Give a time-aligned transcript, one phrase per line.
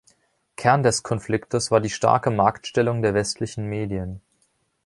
[0.55, 4.19] Kern des Konfliktes war die starke Marktstellung der westlichen Medien.